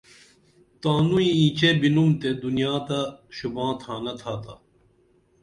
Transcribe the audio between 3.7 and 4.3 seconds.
تھانہ